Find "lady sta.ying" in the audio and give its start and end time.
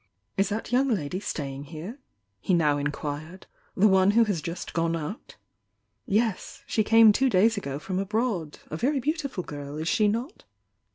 0.87-1.65